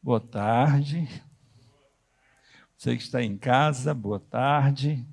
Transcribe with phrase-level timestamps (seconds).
[0.00, 1.08] Boa tarde.
[2.76, 5.04] Você que está em casa, boa tarde.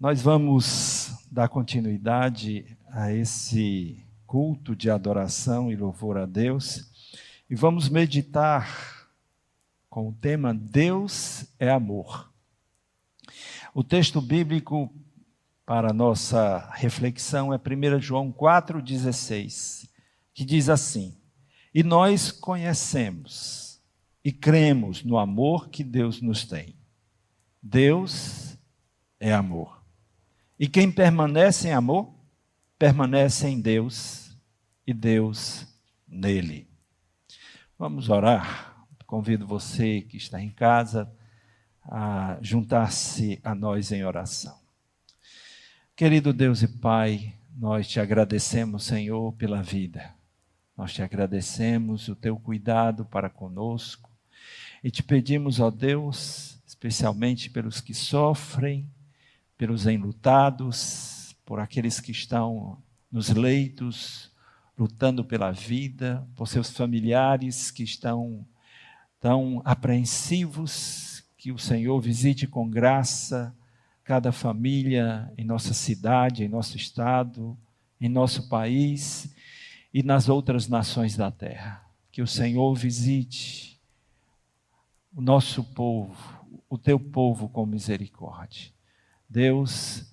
[0.00, 6.90] Nós vamos dar continuidade a esse culto de adoração e louvor a Deus
[7.48, 9.08] e vamos meditar
[9.88, 12.32] com o tema Deus é amor.
[13.72, 14.92] O texto bíblico
[15.64, 19.88] para nossa reflexão é 1 João 4,16,
[20.34, 21.21] que diz assim:
[21.74, 23.80] E nós conhecemos
[24.24, 26.76] e cremos no amor que Deus nos tem.
[27.62, 28.58] Deus
[29.18, 29.82] é amor.
[30.58, 32.14] E quem permanece em amor,
[32.78, 34.36] permanece em Deus
[34.86, 35.66] e Deus
[36.06, 36.68] nele.
[37.78, 38.86] Vamos orar.
[39.06, 41.12] Convido você que está em casa
[41.82, 44.56] a juntar-se a nós em oração.
[45.96, 50.14] Querido Deus e Pai, nós te agradecemos, Senhor, pela vida.
[50.76, 54.10] Nós te agradecemos o teu cuidado para conosco
[54.82, 58.88] e te pedimos, ó Deus, especialmente pelos que sofrem,
[59.58, 64.32] pelos enlutados, por aqueles que estão nos leitos,
[64.76, 68.46] lutando pela vida, por seus familiares que estão
[69.20, 73.54] tão apreensivos, que o Senhor visite com graça
[74.02, 77.56] cada família em nossa cidade, em nosso estado,
[78.00, 79.32] em nosso país
[79.92, 81.84] e nas outras nações da terra.
[82.10, 83.80] Que o Senhor visite
[85.14, 86.16] o nosso povo,
[86.68, 88.70] o teu povo com misericórdia.
[89.28, 90.04] Deus,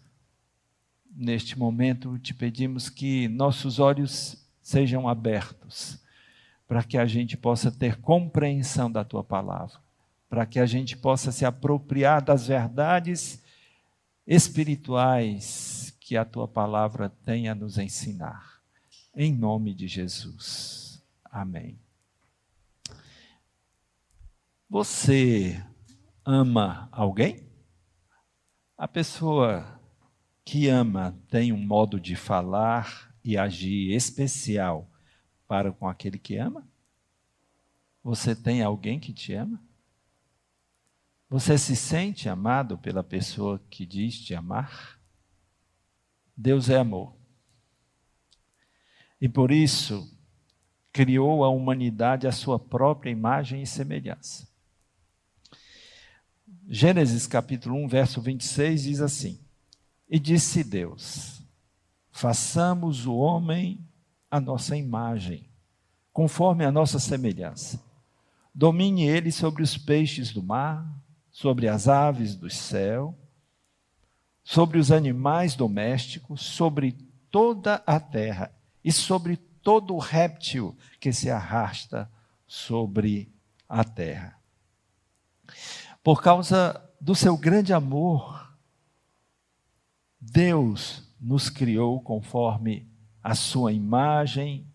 [1.09, 5.99] neste momento te pedimos que nossos olhos sejam abertos,
[6.67, 9.79] para que a gente possa ter compreensão da tua palavra,
[10.29, 13.43] para que a gente possa se apropriar das verdades
[14.27, 18.48] espirituais que a tua palavra tem a nos ensinar.
[19.21, 21.03] Em nome de Jesus.
[21.25, 21.77] Amém.
[24.69, 25.61] Você
[26.23, 27.45] ama alguém?
[28.77, 29.77] A pessoa
[30.45, 34.89] que ama tem um modo de falar e agir especial
[35.45, 36.65] para com aquele que ama?
[38.01, 39.61] Você tem alguém que te ama?
[41.27, 44.97] Você se sente amado pela pessoa que diz te amar?
[46.37, 47.18] Deus é amor.
[49.21, 50.09] E por isso,
[50.93, 54.47] criou a humanidade à sua própria imagem e semelhança.
[56.67, 59.39] Gênesis capítulo 1, verso 26 diz assim:
[60.09, 61.41] E disse Deus:
[62.11, 63.85] Façamos o homem
[64.31, 65.49] a nossa imagem,
[66.13, 67.83] conforme a nossa semelhança.
[68.53, 70.87] Domine ele sobre os peixes do mar,
[71.29, 73.17] sobre as aves do céu,
[74.43, 76.93] sobre os animais domésticos, sobre
[77.31, 78.51] toda a terra
[78.83, 82.09] e sobre todo o réptil que se arrasta
[82.47, 83.31] sobre
[83.67, 84.39] a terra
[86.03, 88.57] por causa do seu grande amor,
[90.19, 92.89] Deus nos criou conforme
[93.21, 94.65] a sua imagem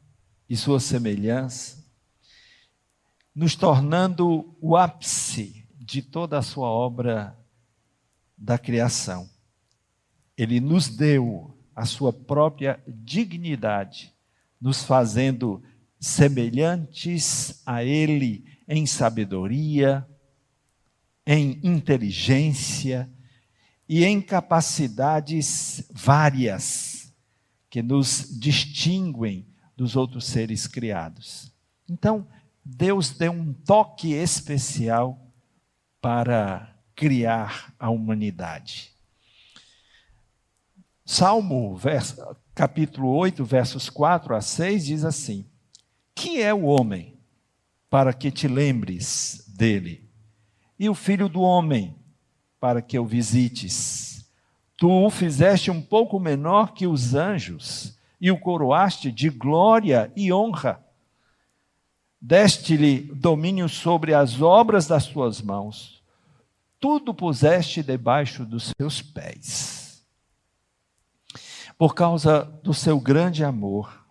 [0.48, 1.84] e sua semelhança,
[3.34, 7.36] nos tornando o ápice de toda a sua obra
[8.36, 9.28] da criação.
[10.36, 14.12] Ele nos deu a sua própria dignidade,
[14.60, 15.62] nos fazendo
[15.98, 20.06] semelhantes a Ele em sabedoria,
[21.26, 23.10] em inteligência
[23.88, 27.12] e em capacidades várias
[27.68, 29.46] que nos distinguem
[29.76, 31.52] dos outros seres criados.
[31.88, 32.26] Então,
[32.64, 35.20] Deus deu um toque especial
[36.00, 38.93] para criar a humanidade.
[41.04, 45.46] Salmo, verso, capítulo 8, versos 4 a 6, diz assim:
[46.14, 47.18] Que é o homem
[47.90, 50.04] para que te lembres dele?
[50.78, 51.94] e o filho do homem,
[52.60, 54.28] para que o visites.
[54.76, 60.32] Tu o fizeste um pouco menor que os anjos, e o coroaste de glória e
[60.32, 60.84] honra.
[62.20, 66.02] Deste-lhe domínio sobre as obras das tuas mãos,
[66.80, 69.83] tudo puseste debaixo dos seus pés.
[71.76, 74.06] Por causa do seu grande amor,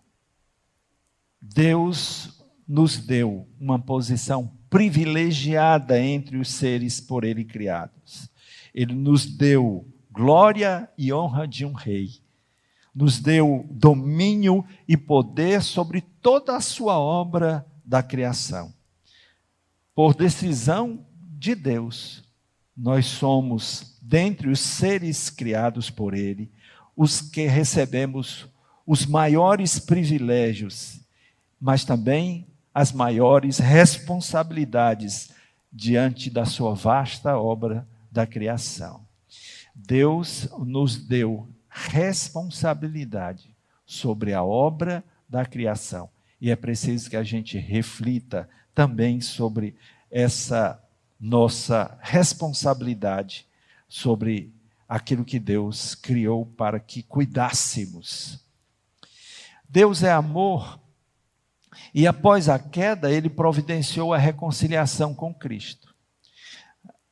[1.40, 8.28] Deus nos deu uma posição privilegiada entre os seres por ele criados.
[8.74, 12.10] Ele nos deu glória e honra de um rei.
[12.94, 18.72] Nos deu domínio e poder sobre toda a sua obra da criação.
[19.94, 21.06] Por decisão
[21.38, 22.24] de Deus,
[22.76, 26.50] nós somos, dentre os seres criados por Ele,
[26.96, 28.46] os que recebemos
[28.86, 31.00] os maiores privilégios,
[31.60, 35.30] mas também as maiores responsabilidades
[35.72, 39.04] diante da sua vasta obra da criação.
[39.74, 43.54] Deus nos deu responsabilidade
[43.84, 46.08] sobre a obra da criação.
[46.40, 49.74] E é preciso que a gente reflita também sobre
[50.10, 50.80] essa
[51.18, 53.46] nossa responsabilidade
[53.88, 54.52] sobre
[54.88, 58.40] aquilo que Deus criou para que cuidássemos.
[59.68, 60.78] Deus é amor
[61.92, 65.94] e após a queda ele providenciou a reconciliação com Cristo.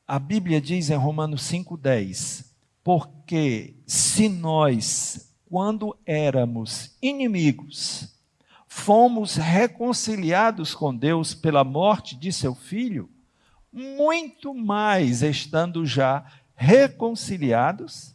[0.07, 2.45] A Bíblia diz em Romanos 5:10,
[2.85, 8.13] porque se nós, quando éramos inimigos,
[8.67, 13.09] fomos reconciliados com Deus pela morte de seu filho,
[13.73, 16.25] muito mais estando já
[16.62, 18.14] reconciliados,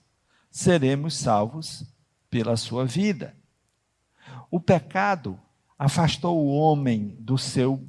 [0.50, 1.84] seremos salvos
[2.30, 3.36] pela sua vida.
[4.50, 5.38] O pecado
[5.78, 7.86] afastou o homem do seu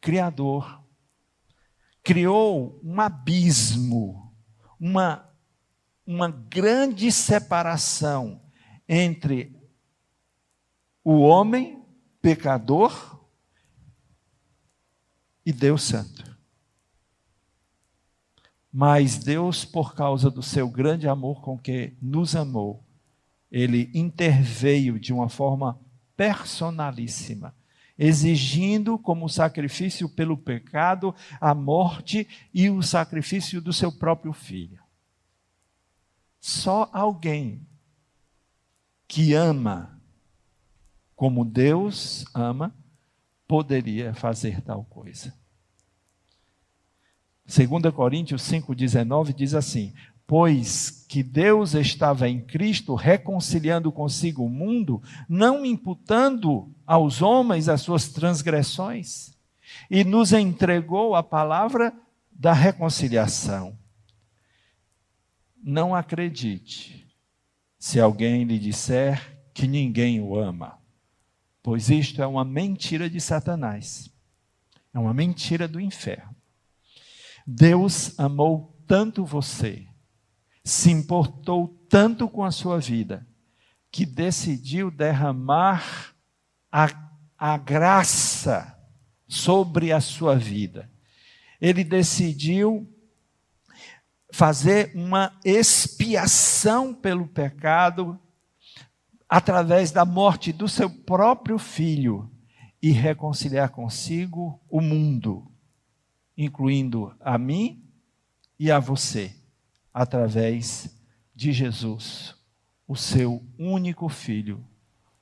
[0.00, 0.82] Criador,
[2.02, 4.34] criou um abismo,
[4.80, 5.30] uma,
[6.06, 8.40] uma grande separação
[8.88, 9.54] entre
[11.04, 11.84] o homem
[12.22, 13.22] pecador
[15.44, 16.29] e Deus Santo.
[18.72, 22.84] Mas Deus, por causa do seu grande amor com que nos amou,
[23.50, 25.78] ele interveio de uma forma
[26.16, 27.54] personalíssima,
[27.98, 34.80] exigindo como sacrifício pelo pecado a morte e o sacrifício do seu próprio filho.
[36.38, 37.66] Só alguém
[39.08, 40.00] que ama
[41.16, 42.74] como Deus ama
[43.46, 45.34] poderia fazer tal coisa.
[47.50, 49.92] 2 Coríntios 5,19 diz assim:
[50.24, 57.80] Pois que Deus estava em Cristo reconciliando consigo o mundo, não imputando aos homens as
[57.80, 59.36] suas transgressões,
[59.90, 61.92] e nos entregou a palavra
[62.30, 63.76] da reconciliação.
[65.60, 67.04] Não acredite
[67.76, 70.78] se alguém lhe disser que ninguém o ama,
[71.60, 74.08] pois isto é uma mentira de Satanás,
[74.94, 76.39] é uma mentira do inferno.
[77.52, 79.84] Deus amou tanto você,
[80.62, 83.26] se importou tanto com a sua vida,
[83.90, 86.14] que decidiu derramar
[86.70, 86.88] a,
[87.36, 88.78] a graça
[89.26, 90.88] sobre a sua vida.
[91.60, 92.88] Ele decidiu
[94.32, 98.16] fazer uma expiação pelo pecado
[99.28, 102.30] através da morte do seu próprio filho
[102.80, 105.49] e reconciliar consigo o mundo
[106.42, 107.86] incluindo a mim
[108.58, 109.36] e a você,
[109.92, 110.98] através
[111.34, 112.34] de Jesus,
[112.88, 114.66] o seu único filho,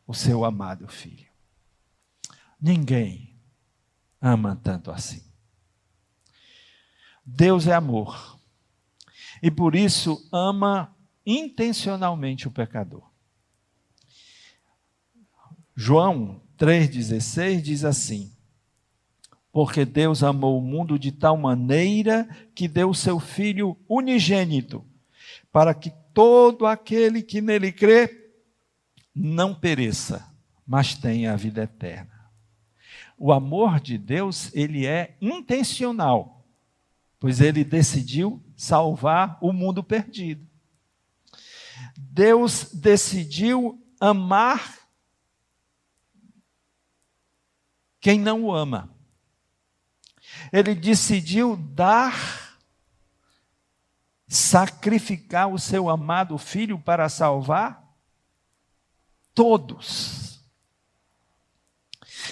[0.06, 1.26] o seu amado filho.
[2.60, 3.36] Ninguém
[4.20, 5.20] ama tanto assim.
[7.26, 8.38] Deus é amor.
[9.42, 13.10] E por isso ama intencionalmente o pecador.
[15.74, 18.37] João 3,16 diz assim:
[19.58, 24.86] porque Deus amou o mundo de tal maneira que deu o seu Filho unigênito,
[25.50, 28.30] para que todo aquele que nele crê
[29.12, 30.32] não pereça,
[30.64, 32.30] mas tenha a vida eterna.
[33.18, 36.46] O amor de Deus, ele é intencional,
[37.18, 40.46] pois ele decidiu salvar o mundo perdido.
[41.96, 44.78] Deus decidiu amar
[48.00, 48.96] quem não o ama
[50.52, 52.58] ele decidiu dar,
[54.26, 57.82] sacrificar o seu amado filho para salvar
[59.34, 60.42] todos.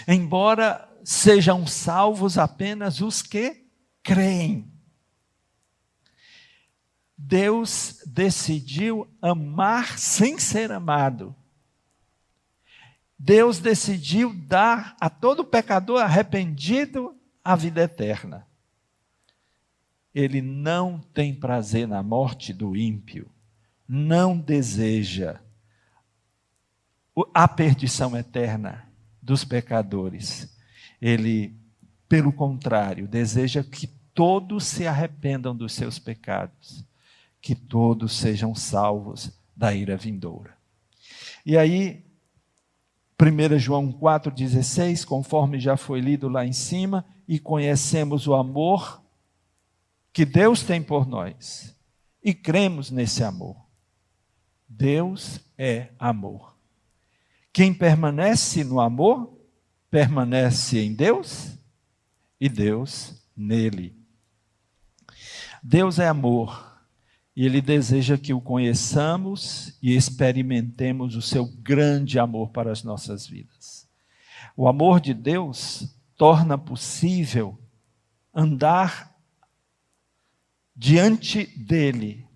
[0.08, 3.64] Embora sejam salvos apenas os que
[4.02, 4.72] creem.
[7.16, 11.34] Deus decidiu amar sem ser amado.
[13.18, 17.16] Deus decidiu dar a todo pecador arrependido
[17.46, 18.44] a vida eterna.
[20.12, 23.30] Ele não tem prazer na morte do ímpio,
[23.86, 25.38] não deseja
[27.32, 28.90] a perdição eterna
[29.22, 30.56] dos pecadores.
[31.00, 31.54] Ele,
[32.08, 36.84] pelo contrário, deseja que todos se arrependam dos seus pecados,
[37.40, 40.56] que todos sejam salvos da ira vindoura.
[41.44, 42.04] E aí,
[43.20, 49.02] 1 João 4,16, conforme já foi lido lá em cima, e conhecemos o amor
[50.12, 51.74] que Deus tem por nós
[52.22, 53.56] e cremos nesse amor.
[54.68, 56.56] Deus é amor.
[57.52, 59.38] Quem permanece no amor
[59.90, 61.56] permanece em Deus
[62.40, 63.96] e Deus nele.
[65.62, 66.75] Deus é amor
[67.36, 73.26] e Ele deseja que o conheçamos e experimentemos o seu grande amor para as nossas
[73.26, 73.86] vidas.
[74.56, 77.60] O amor de Deus torna possível
[78.34, 79.14] andar
[80.74, 82.26] diante dele.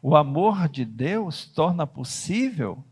[0.00, 2.84] O amor de Deus torna possível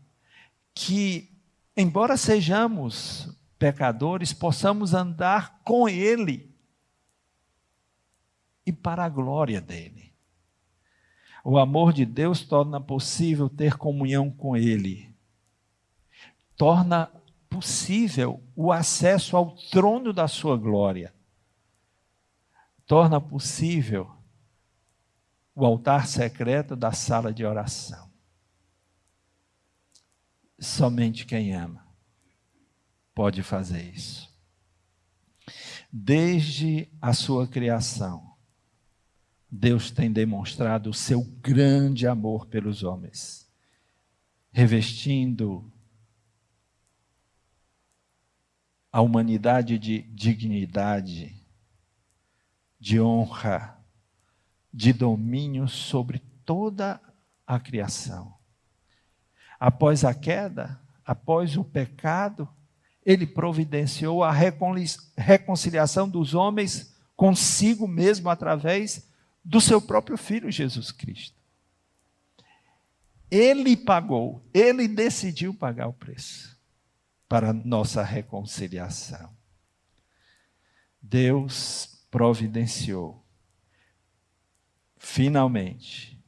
[0.75, 1.31] que,
[1.75, 6.53] embora sejamos pecadores, possamos andar com Ele
[8.65, 10.10] e para a glória dele.
[11.43, 15.13] O amor de Deus torna possível ter comunhão com Ele,
[16.55, 17.11] torna
[17.49, 21.13] possível o acesso ao trono da Sua glória,
[22.85, 24.11] torna possível
[25.55, 28.09] o altar secreto da sala de oração.
[30.59, 31.85] Somente quem ama
[33.13, 34.29] pode fazer isso.
[35.91, 38.30] Desde a sua criação,
[39.51, 43.45] Deus tem demonstrado o seu grande amor pelos homens,
[44.49, 45.69] revestindo
[48.89, 51.35] a humanidade de dignidade,
[52.79, 53.77] de honra,
[54.73, 57.01] de domínio sobre toda
[57.45, 58.33] a criação.
[59.59, 62.47] Após a queda, após o pecado,
[63.05, 69.10] ele providenciou a reconciliação dos homens consigo mesmo através
[69.43, 71.39] do seu próprio filho Jesus Cristo.
[73.29, 76.59] Ele pagou, ele decidiu pagar o preço
[77.29, 79.33] para nossa reconciliação.
[81.01, 83.25] Deus providenciou,
[84.97, 86.21] finalmente,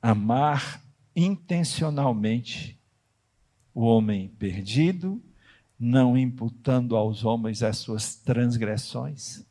[0.00, 0.82] amar
[1.14, 2.80] intencionalmente
[3.74, 5.22] o homem perdido,
[5.78, 9.44] não imputando aos homens as suas transgressões,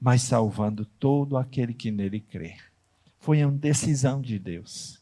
[0.00, 2.56] mas salvando todo aquele que nele crê.
[3.18, 4.98] Foi uma decisão de Deus.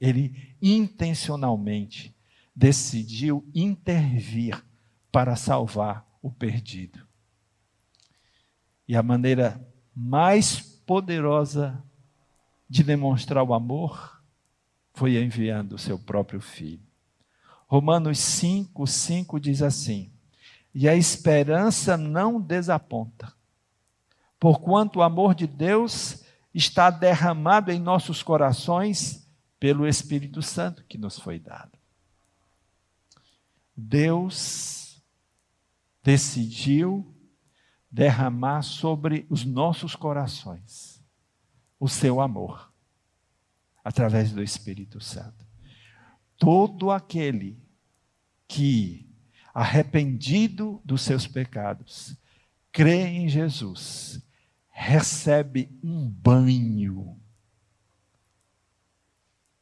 [0.00, 2.14] Ele intencionalmente
[2.54, 4.62] decidiu intervir
[5.10, 7.06] para salvar o perdido.
[8.86, 9.60] E a maneira
[9.94, 11.82] mais poderosa
[12.68, 14.22] de demonstrar o amor
[14.94, 16.86] foi enviando o seu próprio filho.
[17.66, 20.10] Romanos 5, 5 diz assim:
[20.74, 23.32] E a esperança não desaponta,
[24.42, 29.24] porquanto o amor de Deus está derramado em nossos corações
[29.60, 31.78] pelo Espírito Santo que nos foi dado.
[33.76, 35.00] Deus
[36.02, 37.14] decidiu
[37.88, 41.00] derramar sobre os nossos corações
[41.78, 42.72] o seu amor,
[43.84, 45.46] através do Espírito Santo.
[46.36, 47.62] Todo aquele
[48.48, 49.08] que,
[49.54, 52.16] arrependido dos seus pecados,
[52.72, 54.20] crê em Jesus
[54.72, 57.20] recebe um banho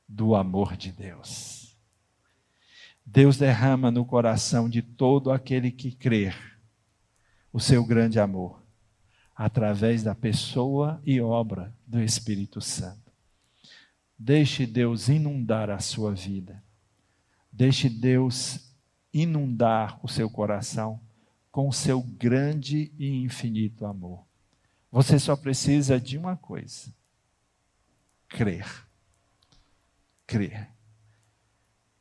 [0.09, 1.77] do amor de Deus.
[3.05, 6.59] Deus derrama no coração de todo aquele que crer
[7.53, 8.63] o seu grande amor,
[9.35, 13.13] através da pessoa e obra do Espírito Santo.
[14.17, 16.63] Deixe Deus inundar a sua vida.
[17.51, 18.73] Deixe Deus
[19.13, 21.01] inundar o seu coração
[21.51, 24.30] com o seu grande e infinito amor.
[24.91, 26.93] Você só precisa de uma coisa:
[28.29, 28.67] crer.
[30.27, 30.71] Crer.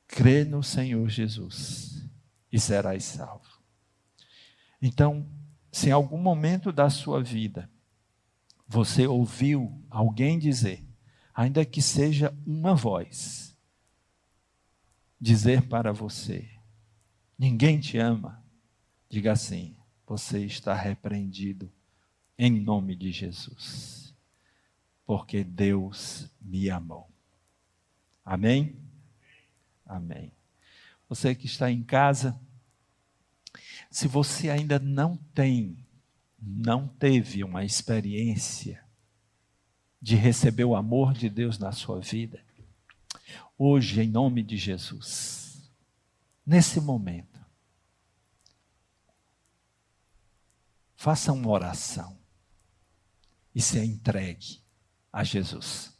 [0.07, 2.03] Crer no Senhor Jesus
[2.51, 3.61] e serás salvo.
[4.81, 5.27] Então,
[5.71, 7.69] se em algum momento da sua vida
[8.67, 10.83] você ouviu alguém dizer,
[11.33, 13.55] ainda que seja uma voz,
[15.21, 16.49] dizer para você:
[17.37, 18.43] ninguém te ama,
[19.07, 19.77] diga assim:
[20.07, 21.71] você está repreendido
[22.41, 24.15] em nome de Jesus,
[25.05, 27.11] porque Deus me amou.
[28.23, 28.77] Amém?
[29.85, 30.31] Amém.
[31.09, 32.39] Você que está em casa,
[33.91, 35.85] se você ainda não tem,
[36.41, 38.81] não teve uma experiência
[40.01, 42.41] de receber o amor de Deus na sua vida,
[43.57, 45.69] hoje, em nome de Jesus,
[46.45, 47.37] nesse momento,
[50.95, 52.18] faça uma oração
[53.53, 54.61] e se entregue
[55.11, 55.97] a Jesus.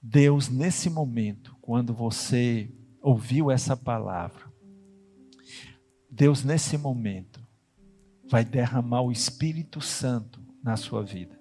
[0.00, 4.50] Deus, nesse momento, quando você ouviu essa palavra,
[6.10, 7.46] Deus, nesse momento,
[8.28, 11.38] vai derramar o Espírito Santo na sua vida.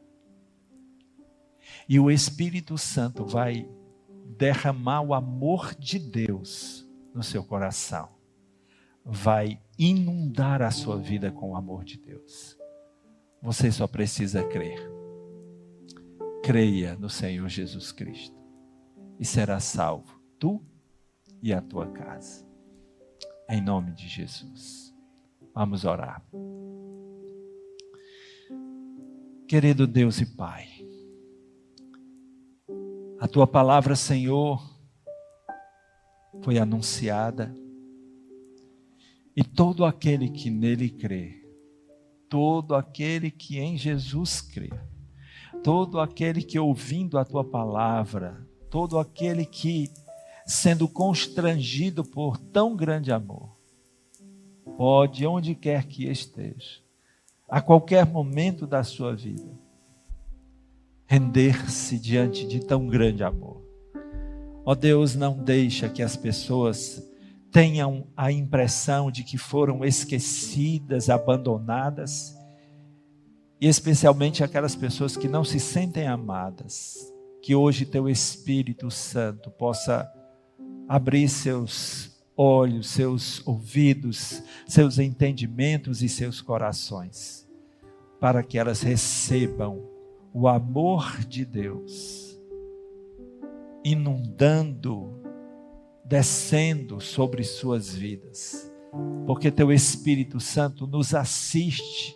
[1.87, 3.69] E o Espírito Santo vai
[4.37, 8.15] derramar o amor de Deus no seu coração.
[9.09, 12.57] vai inundar a sua vida com o amor de Deus.
[13.41, 14.79] Você só precisa crer.
[16.43, 18.37] Creia no Senhor Jesus Cristo
[19.19, 20.63] e será salvo, tu
[21.41, 22.45] e a tua casa.
[23.49, 24.93] Em nome de Jesus.
[25.53, 26.23] Vamos orar.
[29.47, 30.67] Querido Deus e Pai,
[33.19, 34.61] a tua palavra, Senhor,
[36.43, 37.55] foi anunciada
[39.35, 41.46] e todo aquele que nele crê,
[42.29, 44.71] todo aquele que em Jesus crê,
[45.63, 49.89] todo aquele que ouvindo a tua palavra, todo aquele que
[50.45, 53.57] sendo constrangido por tão grande amor,
[54.77, 56.81] pode, onde quer que esteja,
[57.49, 59.57] a qualquer momento da sua vida,
[61.05, 63.61] render-se diante de tão grande amor.
[64.65, 67.01] Ó oh Deus, não deixa que as pessoas
[67.57, 72.37] tenham a impressão de que foram esquecidas, abandonadas,
[73.59, 77.11] e especialmente aquelas pessoas que não se sentem amadas,
[77.41, 80.07] que hoje teu Espírito Santo possa
[80.87, 87.49] abrir seus olhos, seus ouvidos, seus entendimentos e seus corações,
[88.19, 89.83] para que elas recebam
[90.31, 92.39] o amor de Deus,
[93.83, 95.16] inundando,
[96.07, 98.71] descendo sobre suas vidas,
[99.25, 102.15] porque Teu Espírito Santo nos assiste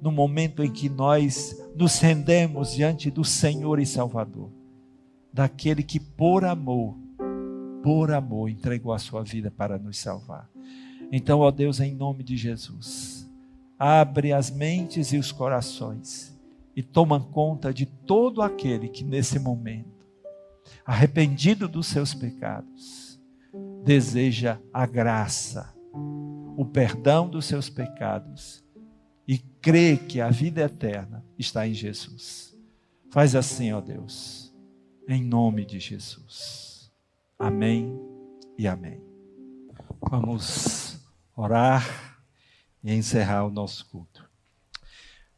[0.00, 4.50] no momento em que nós nos rendemos diante do Senhor e Salvador,
[5.32, 6.96] daquele que por amor
[7.82, 10.48] por amor, entregou a sua vida para nos salvar.
[11.10, 13.28] Então, ó Deus, em nome de Jesus,
[13.78, 16.38] abre as mentes e os corações
[16.74, 20.06] e toma conta de todo aquele que nesse momento,
[20.86, 23.01] arrependido dos seus pecados,
[23.84, 25.74] deseja a graça,
[26.56, 28.64] o perdão dos seus pecados
[29.26, 32.56] e crê que a vida eterna está em Jesus.
[33.10, 34.54] Faz assim, ó Deus,
[35.08, 36.90] em nome de Jesus.
[37.38, 37.98] Amém
[38.58, 39.00] e amém.
[40.10, 41.00] Vamos
[41.36, 42.18] orar
[42.82, 44.28] e encerrar o nosso culto.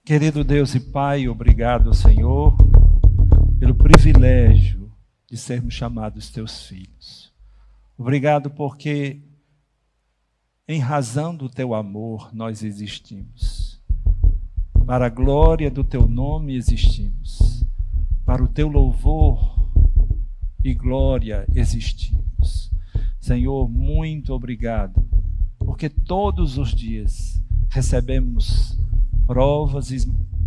[0.04, 2.56] Querido Deus e Pai, obrigado, Senhor,
[3.58, 4.92] pelo privilégio
[5.26, 7.33] de sermos chamados teus filhos.
[7.96, 9.22] Obrigado porque,
[10.66, 13.80] em razão do teu amor, nós existimos.
[14.84, 17.64] Para a glória do teu nome existimos.
[18.24, 19.70] Para o teu louvor
[20.62, 22.70] e glória existimos.
[23.20, 25.02] Senhor, muito obrigado,
[25.58, 28.76] porque todos os dias recebemos
[29.26, 29.90] provas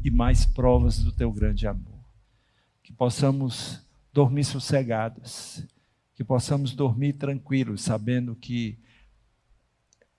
[0.03, 1.97] e mais provas do teu grande amor.
[2.83, 3.81] Que possamos
[4.13, 5.63] dormir sossegados,
[6.17, 8.79] que possamos dormir tranquilos, sabendo que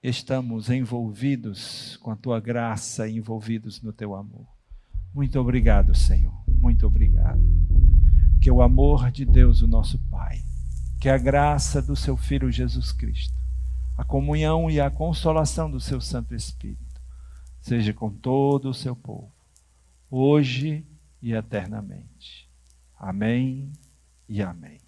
[0.01, 4.47] estamos envolvidos com a tua graça, envolvidos no teu amor.
[5.13, 6.33] Muito obrigado, Senhor.
[6.47, 7.43] Muito obrigado
[8.41, 10.41] que o amor de Deus, o nosso Pai,
[11.01, 13.35] que a graça do seu Filho Jesus Cristo,
[13.97, 17.03] a comunhão e a consolação do seu Santo Espírito,
[17.61, 19.33] seja com todo o seu povo,
[20.09, 20.87] hoje
[21.21, 22.49] e eternamente.
[22.97, 23.73] Amém
[24.29, 24.88] e amém.